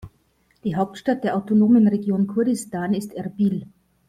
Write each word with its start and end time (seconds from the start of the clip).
Die 0.63 0.75
Hauptstadt 0.75 1.23
der 1.23 1.37
autonomen 1.37 1.87
Region 1.87 2.25
Kurdistan 2.25 2.95
ist 2.95 3.13
Erbil. 3.13 3.67